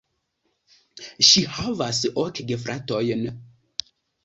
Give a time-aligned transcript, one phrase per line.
[1.27, 3.25] Ŝi havas ok gefratojn.